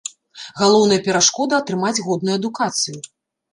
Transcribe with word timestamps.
Галоўная 0.61 0.97
перашкода 1.09 1.57
атрымаць 1.61 1.93
годную 2.09 2.35
адукацыю. 2.41 2.99